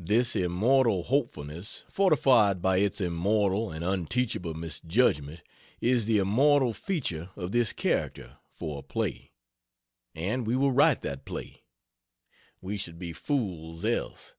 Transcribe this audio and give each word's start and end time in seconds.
This 0.00 0.34
immortal 0.34 1.02
hopefulness, 1.02 1.84
fortified 1.90 2.62
by 2.62 2.78
its 2.78 3.02
immortal 3.02 3.70
and 3.70 3.84
unteachable 3.84 4.54
misjudgment, 4.54 5.42
is 5.78 6.06
the 6.06 6.16
immortal 6.16 6.72
feature 6.72 7.32
of 7.36 7.52
this 7.52 7.74
character, 7.74 8.38
for 8.48 8.78
a 8.78 8.82
play; 8.82 9.32
and 10.14 10.46
we 10.46 10.56
will 10.56 10.72
write 10.72 11.02
that 11.02 11.26
play. 11.26 11.64
We 12.62 12.78
should 12.78 12.98
be 12.98 13.12
fools 13.12 13.84
else. 13.84 14.34